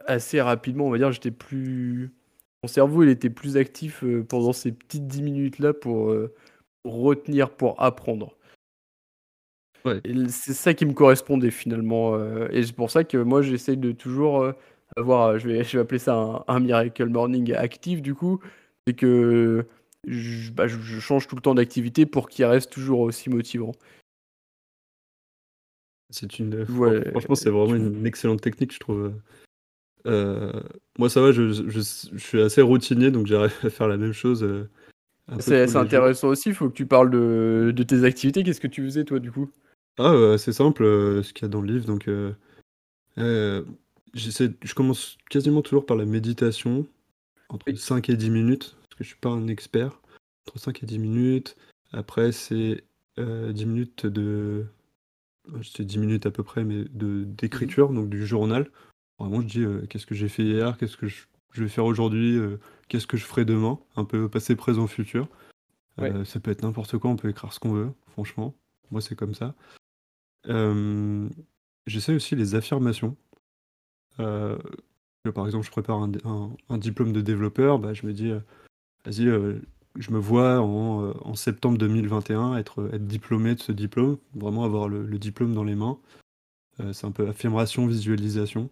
[0.07, 0.87] assez rapidement.
[0.87, 2.13] On va dire, j'étais plus.
[2.63, 6.35] Mon cerveau, il était plus actif euh, pendant ces petites 10 minutes-là pour, euh,
[6.83, 8.37] pour retenir, pour apprendre.
[9.85, 10.01] Ouais.
[10.29, 12.15] C'est ça qui me correspondait finalement.
[12.15, 14.53] euh, et c'est pour ça que moi, j'essaye de toujours
[14.97, 18.41] avoir, je vais, je vais appeler ça un, un Miracle Morning actif du coup.
[18.87, 19.67] C'est que
[20.07, 23.73] je, bah, je change tout le temps d'activité pour qu'il reste toujours aussi motivant.
[26.11, 26.65] C'est une.
[26.71, 29.13] Ouais, Franchement, c'est vraiment une excellente technique, je trouve.
[30.07, 30.53] Euh,
[30.99, 34.13] moi, ça va, je, je- je suis assez routinier, donc j'arrive à faire la même
[34.13, 34.43] chose.
[34.43, 34.69] euh,
[35.39, 35.81] C'est jours.
[35.81, 38.43] intéressant aussi, il faut que tu parles de, de tes activités.
[38.43, 39.51] Qu'est-ce que tu faisais toi du coup?
[39.99, 41.87] Ah, euh, c'est simple, euh, ce qu'il y a dans le livre.
[41.87, 42.09] Donc,
[43.17, 46.87] je commence quasiment toujours par la méditation,
[47.49, 47.77] entre Oui.
[47.77, 50.01] 5 et 10 minutes, parce que je suis pas un expert.
[50.49, 51.57] Entre 5 et 10 minutes.
[51.93, 52.83] Après, c'est
[53.19, 54.65] euh, 10 minutes de.
[55.63, 58.71] C'est 10 minutes à peu près, mais d'écriture, donc du journal.
[59.19, 61.85] Vraiment, je dis euh, qu'est-ce que j'ai fait hier, qu'est-ce que je, je vais faire
[61.85, 62.57] aujourd'hui, euh,
[62.89, 65.29] qu'est-ce que je ferai demain, un peu passé, présent, futur.
[65.99, 66.11] Ouais.
[66.13, 68.55] Euh, ça peut être n'importe quoi, on peut écrire ce qu'on veut, franchement.
[68.91, 69.55] Moi, c'est comme ça.
[71.87, 73.17] J'essaie aussi les affirmations.
[74.17, 78.33] Par exemple, je prépare un, un- un diplôme de développeur, bah, je me dis,
[79.05, 79.29] vas-y,
[79.97, 84.65] je me vois en, euh, en septembre 2021 être, être diplômé de ce diplôme, vraiment
[84.65, 85.99] avoir le, le diplôme dans les mains.
[86.81, 88.71] Euh, c'est un peu affirmation, visualisation.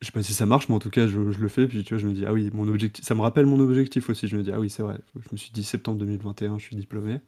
[0.00, 1.84] Je sais pas si ça marche, mais en tout cas, je, je le fais, puis
[1.84, 4.26] tu vois, je me dis, ah oui, mon objectif, ça me rappelle mon objectif aussi.
[4.26, 6.76] Je me dis, ah oui, c'est vrai, je me suis dit septembre 2021, je suis
[6.76, 7.20] diplômé.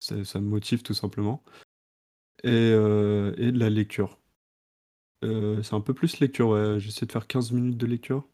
[0.00, 1.42] Ça, ça me motive tout simplement.
[2.44, 4.18] Et, euh, et de la lecture.
[5.24, 6.80] Euh, c'est un peu plus lecture, ouais.
[6.80, 8.26] J'essaie de faire 15 minutes de lecture.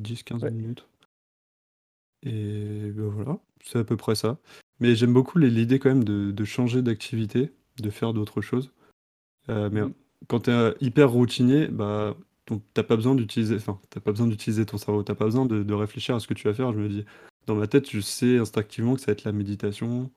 [0.00, 0.50] 10-15 Ouais.
[0.50, 0.88] minutes.
[2.24, 4.38] Et ben voilà, c'est à peu près ça.
[4.80, 8.72] Mais j'aime beaucoup l'idée quand même de, de changer d'activité, de faire d'autres choses.
[9.50, 9.92] Euh, mais Mhm.
[10.28, 12.16] quand tu es hyper routinier, bah,
[12.74, 15.62] t'as pas besoin d'utiliser, enfin, t'as pas besoin d'utiliser ton cerveau, t'as pas besoin de,
[15.62, 16.72] de réfléchir à ce que tu vas faire.
[16.72, 17.04] Je me dis,
[17.46, 20.10] dans ma tête, je sais instinctivement que ça va être la méditation,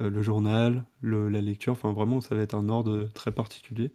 [0.00, 1.72] euh, le journal, le- la lecture.
[1.72, 3.90] Enfin, vraiment, ça va être un ordre très particulier.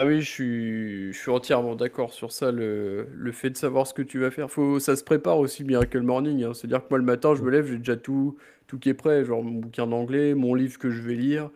[0.00, 2.52] Ah oui, je suis, je suis entièrement d'accord sur ça.
[2.52, 5.64] Le, le fait de savoir ce que tu vas faire, faut, ça se prépare aussi
[5.64, 6.44] Miracle Morning.
[6.44, 6.54] hein.
[6.54, 9.24] C'est-à-dire que moi le matin, je me lève, j'ai déjà tout, tout qui est prêt,
[9.24, 11.50] genre mon bouquin d'anglais, mon livre que je vais lire,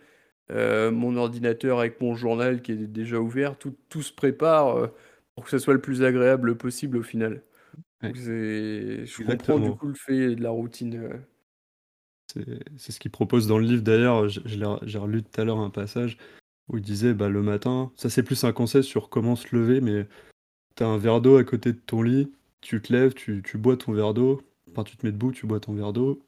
[0.53, 3.59] euh, mon ordinateur avec mon journal qui est déjà ouvert.
[3.59, 4.89] Tout, tout se prépare euh,
[5.37, 7.43] pour que ça soit le plus agréable possible au final.
[8.03, 8.09] Ouais.
[8.11, 9.77] Donc c'est, je comprends du Exactement.
[9.77, 10.97] coup le fait de la routine.
[10.97, 11.19] euh.
[12.27, 12.45] C'est
[12.79, 14.29] c'est ce qu'il propose dans le livre d'ailleurs.
[14.29, 16.17] je- je l'ai- J'ai relu tout à l'heure un passage
[16.69, 19.81] où il disait bah, le matin, ça c'est plus un conseil sur comment se lever,
[19.81, 20.07] mais
[20.77, 23.59] tu as un verre d'eau à côté de ton lit, tu te lèves, tu, tu
[23.59, 26.23] bois ton verre d'eau, enfin tu te mets debout, tu bois ton verre d'eau,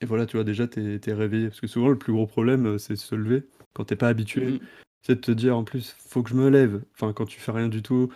[0.00, 1.48] et voilà, tu vois, déjà t'es es réveillé.
[1.48, 4.08] Parce que souvent le plus gros problème euh, c'est de se lever quand t'es pas
[4.08, 4.52] habitué.
[4.52, 4.60] Mhm.
[5.02, 6.82] C'est de te dire en plus, faut que je me lève.
[6.94, 8.10] Enfin, quand tu fais rien du tout,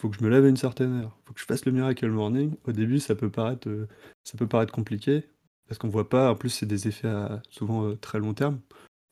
[0.00, 1.18] faut que je me lève à une certaine heure.
[1.26, 2.54] Faut que je fasse le miracle morning.
[2.66, 3.86] Au début, ça peut paraître, euh,
[4.24, 5.24] ça peut paraître compliqué
[5.68, 6.30] parce qu'on voit pas.
[6.30, 8.58] En plus, c'est des effets à souvent euh, très long terme.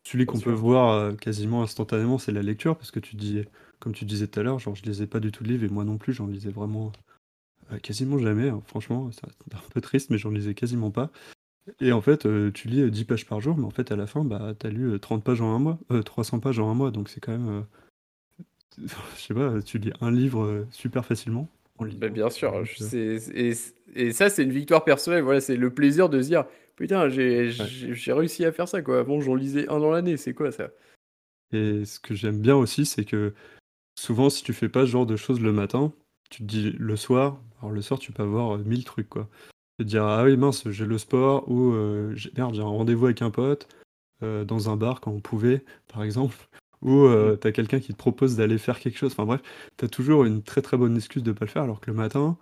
[0.05, 3.43] Celui qu'on peut voir euh, quasiment instantanément, c'est la lecture parce que tu dis,
[3.79, 5.69] comme tu disais tout à l'heure, genre je lisais pas du tout de livres et
[5.69, 6.93] moi non plus, j'en lisais vraiment
[7.73, 8.49] euh, quasiment jamais.
[8.49, 8.63] hein.
[8.67, 11.11] Franchement, c'est un peu triste, mais j'en lisais quasiment pas.
[11.81, 13.97] Et en fait, euh, tu lis euh, 10 pages par jour, mais en fait, à
[13.97, 16.71] la fin, bah, t'as lu euh, 30 pages en un mois, euh, 300 pages en
[16.71, 17.65] un mois, donc c'est quand même,
[18.79, 22.09] je sais pas, tu lis un livre super facilement en lisant.
[22.09, 22.97] bien sûr, je-
[23.35, 23.53] et,
[23.95, 26.45] et ça c'est une victoire personnelle, voilà, c'est le plaisir de se dire,
[26.79, 28.13] putain, j'ai, ouais.
[28.13, 29.01] réussi à faire ça, quoi.
[29.01, 30.71] Avant j'en lisais un dans l'année, c'est quoi ça?
[31.53, 33.35] Et ce que j'aime bien aussi, c'est que
[33.99, 35.93] souvent, si tu fais pas ce genre de choses le matin,
[36.31, 39.29] tu te dis le soir, alors le soir, tu peux avoir euh, 1000 trucs, quoi.
[39.79, 43.07] Te dire, ah oui, mince, j'ai le sport, ou euh, j'ai- merde, j'ai un rendez-vous
[43.07, 43.67] avec un pote,
[44.23, 46.37] euh, dans un bar quand on pouvait, par exemple,
[46.83, 47.39] ou euh, Mm.
[47.39, 49.13] t'as quelqu'un qui te propose d'aller faire quelque chose.
[49.13, 49.41] Enfin bref,
[49.77, 52.39] t'as toujours une très très bonne excuse de pas le faire, alors que le matin,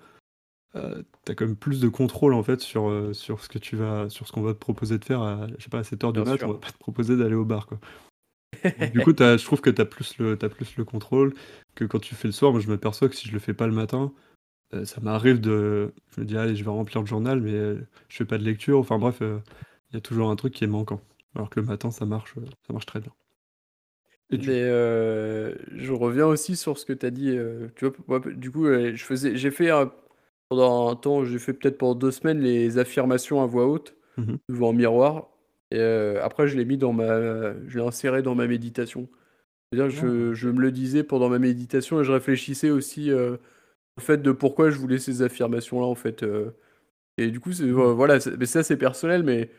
[0.77, 3.77] euh, t'as quand même plus de contrôle en fait sur, euh, sur ce que tu
[3.77, 6.05] vas, sur ce qu'on va te proposer de faire à, je sais pas, à 7
[6.05, 7.79] heures du Bien on va pas te proposer d'aller au bar, quoi.
[8.79, 11.35] Du coup, je trouve que t'as plus le, t'as plus le contrôle
[11.75, 12.53] que quand tu fais le soir.
[12.53, 14.12] Moi, je m'aperçois que si je le fais pas le matin,
[14.75, 17.53] euh, ça m'arrive de, je me dis, allez, je vais remplir le journal, mais
[18.09, 18.79] je fais pas de lecture.
[18.79, 21.01] Enfin bref, il y a toujours un truc qui est manquant.
[21.35, 22.35] Alors que le matin, ça marche,
[22.67, 23.12] ça marche très bien.
[24.31, 27.37] Et Mais je reviens aussi sur ce que tu as dit.
[27.77, 29.93] tu vois, moi, du coup, je faisais, j'ai fait un-
[30.49, 34.37] pendant un temps, j'ai fait peut-être pendant deux semaines les affirmations à voix haute Mhm.
[34.49, 35.31] devant un miroir.
[35.73, 39.09] Et euh, après, je l'ai mis dans ma, je l'ai inséré dans ma méditation.
[39.73, 43.37] C'est-à-dire, Ah, je, je me le disais pendant ma méditation et je réfléchissais aussi euh,
[43.99, 46.23] au fait de pourquoi je voulais ces affirmations-là, en fait.
[46.25, 46.53] euh.
[47.19, 47.93] et du coup, mhm.
[47.95, 49.51] voilà, mais ça, c'est personnel, mais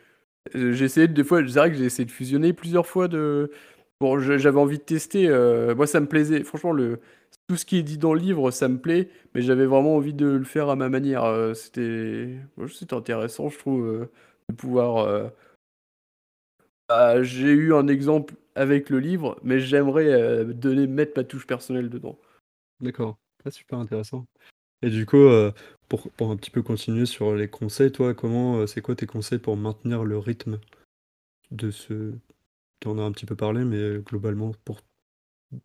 [0.54, 3.52] J'ai essayé de- des fois, c'est vrai que j'ai essayé de fusionner plusieurs fois de.
[4.00, 5.28] Bon, j'avais envie de tester.
[5.28, 6.44] euh, moi, ça me plaisait.
[6.44, 7.00] Franchement, le
[7.48, 10.14] tout ce qui est dit dans le livre, ça me plaît, mais j'avais vraiment envie
[10.14, 11.24] de le faire à ma manière.
[11.24, 12.38] euh, c'était,
[12.72, 14.12] c'était intéressant, je trouve, euh,
[14.50, 15.32] de pouvoir.
[16.90, 21.90] bah, j'ai eu un exemple avec le livre, mais j'aimerais donner, mettre ma touche personnelle
[21.90, 22.20] dedans.
[22.82, 23.18] D'accord.
[23.46, 24.26] Ah, super intéressant.
[24.84, 25.26] Et du coup,
[25.90, 29.58] pour, un petit peu continuer sur les conseils, toi, comment, c'est quoi tes conseils pour
[29.58, 30.60] maintenir le rythme
[31.52, 32.14] de ce...
[32.80, 34.82] Tu en as un petit peu parlé, mais euh, globalement, pour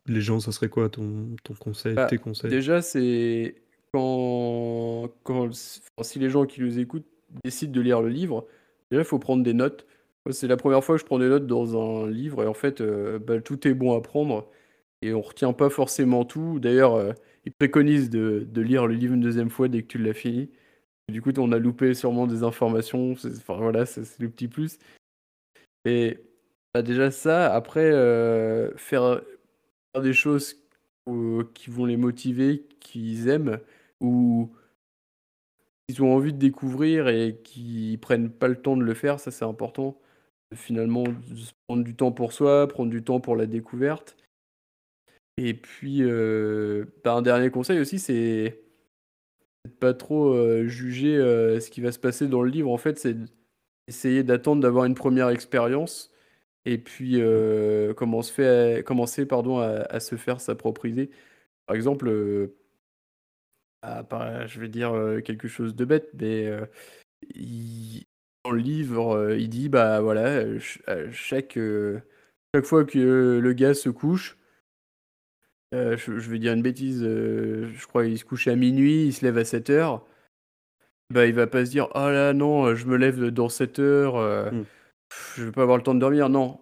[0.06, 2.50] les gens, ça serait quoi ton, ton conseil, Bah, tes conseils?
[2.50, 7.06] déjà, c'est quand, quand si les gens qui nous écoutent
[7.44, 8.46] décident de lire le livre,
[8.90, 9.86] déjà, il faut prendre des notes.
[10.30, 12.80] C'est la première fois que je prends des notes dans un livre et en fait,
[12.80, 14.48] euh, bah, tout est bon à prendre
[15.02, 16.60] et on retient pas forcément tout.
[16.60, 17.12] D'ailleurs, euh,
[17.44, 20.48] ils préconisent de, de lire le livre une deuxième fois dès que tu l'as fini.
[21.10, 23.12] Du coup, on a loupé sûrement des informations.
[23.12, 24.78] Enfin, voilà, c'est le petit plus.
[25.84, 26.18] Et
[26.74, 29.20] bah, déjà ça, après, euh, faire
[29.94, 30.56] faire des choses
[31.54, 33.58] qui vont les motiver, qu'ils aiment,
[34.00, 34.50] ou
[35.88, 39.30] qu'ils ont envie de découvrir et qui prennent pas le temps de le faire, ça
[39.30, 40.00] c'est important.
[40.54, 41.04] Finalement,
[41.66, 44.16] prendre du temps pour soi, prendre du temps pour la découverte.
[45.38, 48.62] Et puis, euh, bah, un dernier conseil aussi, c'est
[49.64, 51.16] de pas trop euh, juger
[51.60, 52.70] ce qui va se passer dans le livre.
[52.70, 53.16] En fait, c'est
[53.88, 56.11] essayer d'attendre d'avoir une première expérience
[56.64, 61.10] et puis euh, comment fait, commencer pardon, à, à se faire sa propre idée.
[61.66, 62.56] Par exemple, euh,
[63.82, 66.66] ah, je vais dire euh, quelque chose de bête, mais euh,
[67.34, 68.04] il-
[68.44, 71.58] dans le livre, il dit bah voilà, ch- chaque,
[72.54, 74.36] chaque fois que le gars se couche,
[75.72, 79.38] je, vais dire une bêtise, je crois qu'il se couche à minuit, il se lève
[79.38, 80.04] à 7 heures,
[81.10, 84.50] bah il va pas se dire ah là non, je me lève dans 7 heures,
[84.52, 84.64] Hmm
[85.36, 86.60] je vais pas avoir le temps de dormir, non.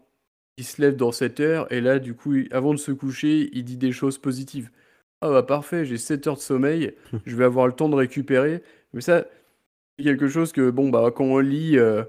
[0.57, 3.65] Il se lève dans 7 heures et là, du coup, avant de se coucher, il
[3.65, 4.71] dit des choses positives.
[5.23, 6.95] Ah bah parfait, j'ai 7 heures de sommeil,
[7.27, 8.63] je vais avoir le temps de récupérer.
[8.93, 9.27] Mais ça,
[9.99, 12.05] c'est quelque chose que, bon, bah quand on lit, euh,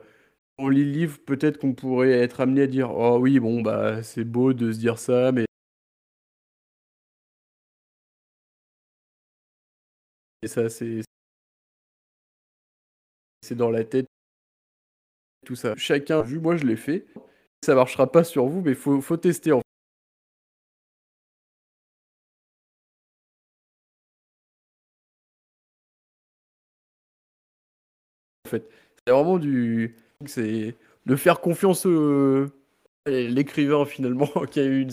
[0.59, 4.03] on lit le livre, peut-être qu'on pourrait être amené à dire, oh oui, bon, bah
[4.03, 5.45] c'est beau de se dire ça, mais...
[10.41, 11.01] Et ça, c'est...
[13.41, 14.07] C'est dans la tête
[15.45, 15.75] tout ça.
[15.77, 17.05] Chacun, vu moi je l'ai fait,
[17.65, 19.61] ça marchera pas sur vous, mais faut, faut tester en
[28.47, 28.69] fait.
[29.05, 29.95] C'est vraiment du.
[30.25, 30.75] C'est
[31.07, 34.91] de faire confiance à l'écrivain finalement qui a eu une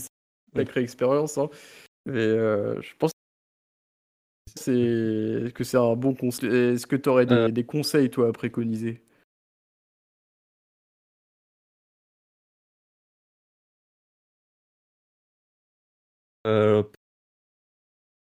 [0.56, 1.38] sacrée expérience.
[1.38, 1.50] Hein.
[2.06, 3.12] Mais euh, je pense
[4.64, 6.48] que c'est un bon conseil.
[6.48, 7.48] Est-ce que tu aurais des, euh.
[7.50, 9.02] des, conseils toi à préconiser?
[16.48, 16.82] Euh,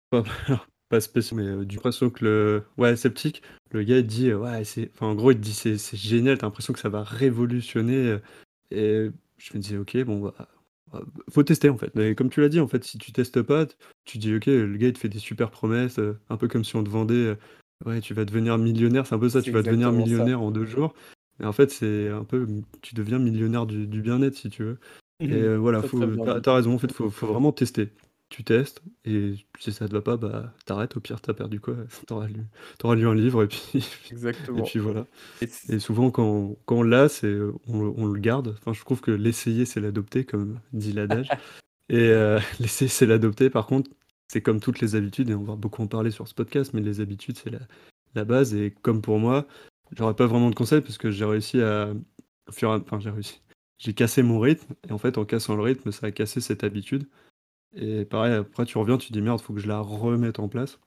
[0.09, 0.23] pas,
[0.89, 4.91] pas spécialement, mais du l'impression que le ouais sceptique, le gars il dit ouais c'est,
[4.93, 8.17] enfin en gros il dit c'est, c'est génial, t'as l'impression que ça va révolutionner.
[8.71, 10.47] Et je me disais ok bon bah
[11.29, 11.93] faut tester en fait.
[11.95, 13.65] Mais comme tu l'as dit, en fait, si tu testes pas,
[14.05, 16.63] tu dis ok, le gars il te fait des super promesses, euh, un peu comme
[16.63, 17.35] si on te vendait, euh,
[17.85, 20.65] ouais, tu vas devenir millionnaire, c'est un peu ça, tu vas devenir millionnaire en deux
[20.65, 20.93] jours.
[21.39, 22.47] Mais en fait, c'est un peu,
[22.81, 24.79] tu deviens millionnaire du, bien-être si tu veux.
[25.23, 25.81] Et euh, voilà,
[26.41, 27.89] t'as, raison, en fait, faut, faut vraiment tester.
[28.29, 31.75] Tu testes, et si ça te va pas, bah t'arrêtes, au pire t'as perdu quoi,
[32.07, 32.47] t'auras lu,
[32.99, 34.57] lu un livre, et puis, Exactement.
[34.57, 35.05] et puis voilà.
[35.41, 38.55] Et, souvent quand, quand on l'a, c'est, on, on, le garde.
[38.57, 41.29] Enfin, je trouve que l'essayer, c'est l'adopter, comme dit l'adage.
[41.89, 43.51] et euh, l'essayer, c'est l'adopter.
[43.51, 43.91] Par contre,
[44.27, 46.81] c'est comme toutes les habitudes, et on va beaucoup en parler sur ce podcast, mais
[46.81, 47.59] les habitudes, c'est la,
[48.15, 48.55] la base.
[48.55, 49.45] Et comme pour moi,
[49.95, 51.93] j'aurais pas vraiment de conseils, parce que j'ai réussi à...
[52.49, 53.43] Enfin, j'ai réussi.
[53.79, 56.63] J'ai cassé mon rythme, et en fait, en cassant le rythme, ça a cassé cette
[56.63, 57.07] habitude.
[57.75, 60.79] Et pareil, après tu reviens, tu dis merde, faut que je la remette en place.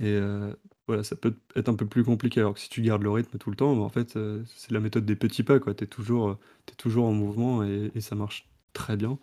[0.00, 0.54] Et euh,
[0.86, 2.40] voilà, ça peut être un peu plus compliqué.
[2.40, 4.70] Alors que si tu gardes le rythme tout le temps, bah, en fait, euh, c'est
[4.70, 5.74] la méthode des petits pas, quoi.
[5.74, 6.38] Tu es toujours, euh,
[6.76, 9.18] toujours en mouvement et, ça marche très bien.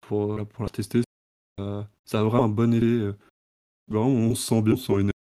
[0.00, 1.02] Pour, la tester,
[1.58, 3.16] ça a vraiment un bon effet.
[3.88, 5.12] vraiment, on se sent bien, on se sent énervé.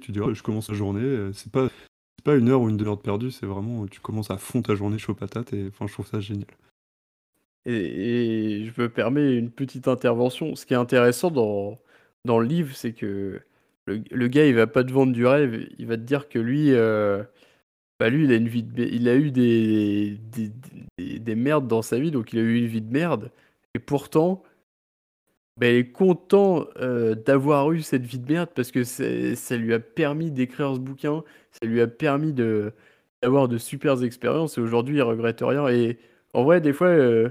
[0.00, 1.30] Tu dis, je commence la journée.
[1.32, 1.68] c'est pas,
[2.24, 4.74] pas une heure ou une demi-heure de perdu, c'est vraiment, tu commences à fond ta
[4.74, 6.46] journée chaud patate et enfin, je trouve ça génial.
[7.66, 10.54] Et, je me permets une petite intervention.
[10.54, 11.78] Ce qui est intéressant dans,
[12.24, 13.40] dans le livre, c'est que
[13.86, 15.68] le, gars, il va pas te vendre du rêve.
[15.78, 17.22] Il va te dire que lui, euh,
[18.00, 21.98] bah lui, il a une vie il a eu des, des, des, merdes dans sa
[21.98, 23.30] vie, donc il a eu une vie de merde.
[23.74, 24.42] Et pourtant,
[25.58, 29.72] bah, il est content euh, d'avoir eu cette vie de merde parce que ça lui
[29.72, 31.24] a permis d'écrire ce bouquin,
[31.60, 32.72] ça lui a permis de
[33.22, 34.58] d'avoir de super expériences.
[34.58, 35.68] Et aujourd'hui, il regrette rien.
[35.68, 35.98] Et
[36.34, 36.88] en vrai, des fois.
[36.88, 37.30] Euh,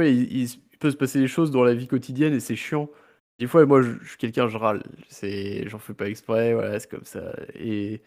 [0.00, 0.48] il,
[0.80, 2.90] peut se passer des choses dans la vie quotidienne et c'est chiant.
[3.38, 4.82] Des fois, moi, je, suis quelqu'un, je râle.
[5.08, 7.34] C'est, j'en fais pas exprès, voilà, c'est comme ça.
[7.54, 8.02] Et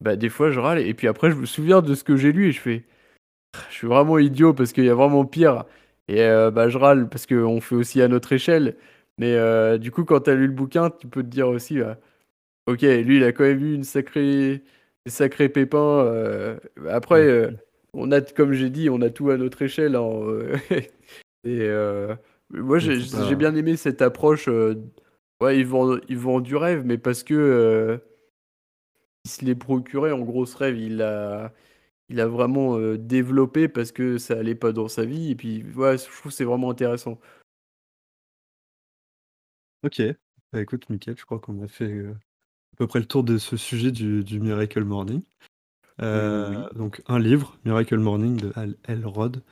[0.00, 0.80] bah, des fois, je râle.
[0.80, 2.84] Et puis après, je me souviens de ce que j'ai lu et je fais,
[3.70, 5.64] je suis vraiment idiot parce qu'il y a vraiment pire.
[6.08, 8.76] Et euh, bah, je râle parce qu'on fait aussi à notre échelle.
[9.18, 11.78] Mais euh, du coup, quand tu as lu le bouquin, tu peux te dire aussi,
[11.80, 11.98] bah,
[12.66, 14.62] ok, lui, il a quand même eu une sacrée,
[15.06, 16.04] sacrés pépins.
[16.04, 17.50] Euh, après,
[17.92, 19.96] on a, comme j'ai dit, on a tout à notre échelle.
[19.96, 20.52] Hein,
[21.46, 22.16] Et euh,
[22.50, 24.48] moi, j'ai bien aimé cette approche.
[24.48, 24.74] Euh,
[25.40, 27.98] ouais, ils vendent du rêve, mais parce que euh,
[29.24, 30.10] il se l'est procuré.
[30.12, 31.52] En gros, ce rêve, il a,
[32.08, 35.30] il a vraiment développé parce que ça allait pas dans sa vie.
[35.30, 37.20] Et puis, ouais, je trouve que c'est vraiment intéressant.
[39.84, 40.02] Ok.
[40.52, 42.06] Bah, écoute, Mickaël, je crois qu'on a fait
[42.76, 45.22] à peu près le tour de ce sujet du, du Miracle Morning.
[45.98, 49.42] Donc, un livre, Miracle Morning de Al Elrod.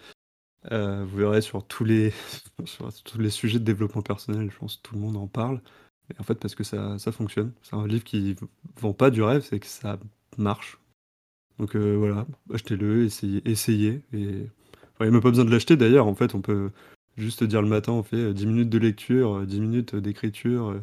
[0.72, 2.12] Euh, vous verrez sur tous les
[2.64, 5.60] sur tous les sujets de développement personnel, je pense que tout le monde en parle.
[6.10, 7.52] Et en fait, parce que ça, ça fonctionne.
[7.62, 8.36] C'est un livre qui
[8.80, 9.98] vend pas du rêve, c'est que ça
[10.38, 10.78] marche.
[11.58, 14.02] Donc euh, voilà, achetez-le, essayez, essayez.
[14.12, 14.50] Et il
[15.00, 16.06] n'y a même pas besoin de l'acheter d'ailleurs.
[16.06, 16.70] En fait, on peut
[17.16, 20.80] juste dire le matin, on fait 10 minutes de lecture, 10 minutes d'écriture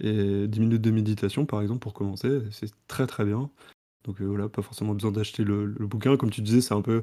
[0.00, 2.40] et 10 minutes de méditation, par exemple, pour commencer.
[2.50, 3.50] C'est très très bien.
[4.04, 6.16] Donc euh, voilà, pas forcément besoin d'acheter le, le, bouquin.
[6.16, 7.02] Comme tu disais, c'est un peu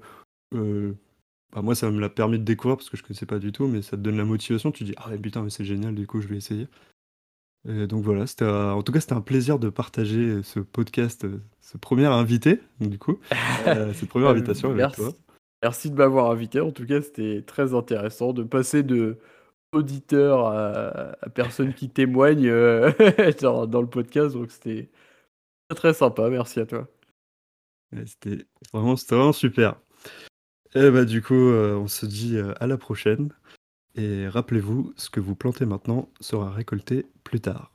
[1.54, 3.68] bah, moi, ça me l'a permis de découvrir parce que je connaissais pas du tout,
[3.68, 4.72] mais ça te donne la motivation.
[4.72, 6.68] Tu dis, ah putain, mais c'est génial, du coup, je vais essayer.
[7.68, 11.26] Et donc voilà, c'était en tout cas, c'était un plaisir de partager ce podcast,
[11.60, 13.20] ce premier invité, du coup,
[13.68, 15.02] euh, cette première invitation avec Merci.
[15.02, 15.12] toi.
[15.64, 16.60] Merci de m'avoir invité.
[16.62, 19.18] En tout cas, c'était très intéressant de passer de
[19.78, 22.92] auditeur à, personne qui témoigne euh,
[23.42, 24.36] dans, le podcast.
[24.36, 24.90] Donc, c'était
[25.76, 26.30] très sympa.
[26.30, 26.88] Merci à toi.
[28.06, 29.76] c'était vraiment, super.
[30.76, 33.30] Et eh bah du coup, euh, on se dit euh, à la prochaine.
[33.96, 37.72] Et rappelez-vous, ce que vous plantez maintenant sera récolté plus tard.